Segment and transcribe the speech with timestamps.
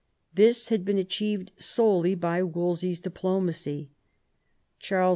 [0.33, 3.91] This had been achieved solely by Wolsey's diplomacy.
[4.79, 5.09] Charles V.